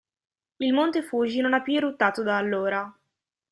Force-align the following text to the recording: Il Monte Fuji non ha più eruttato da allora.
Il 0.57 0.73
Monte 0.73 1.03
Fuji 1.03 1.41
non 1.41 1.53
ha 1.53 1.61
più 1.61 1.75
eruttato 1.75 2.23
da 2.23 2.35
allora. 2.35 2.91